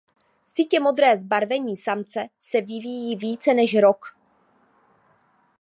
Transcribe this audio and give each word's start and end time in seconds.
Sytě 0.45 0.79
modré 0.79 1.17
zbarvení 1.17 1.77
samce 1.77 2.27
se 2.39 2.61
vyvíjí 2.61 3.15
více 3.15 3.53
než 3.53 3.79
rok. 3.79 4.05